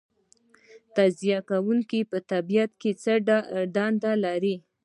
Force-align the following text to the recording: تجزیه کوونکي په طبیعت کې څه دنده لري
تجزیه 0.95 1.39
کوونکي 1.49 1.99
په 2.11 2.17
طبیعت 2.31 2.71
کې 2.81 2.91
څه 3.03 3.13
دنده 3.75 4.13
لري 4.25 4.55